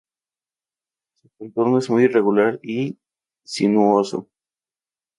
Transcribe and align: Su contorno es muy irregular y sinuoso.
Su 1.13 1.29
contorno 1.37 1.77
es 1.77 1.87
muy 1.91 2.05
irregular 2.05 2.59
y 2.63 2.97
sinuoso. 3.43 4.27